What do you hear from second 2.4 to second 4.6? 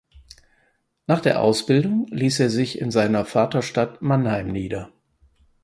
sich in seiner Vaterstadt Mannheim